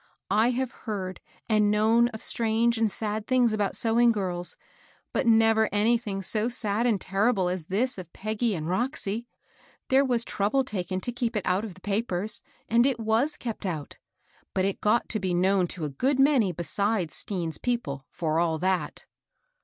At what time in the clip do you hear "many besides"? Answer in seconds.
16.19-17.13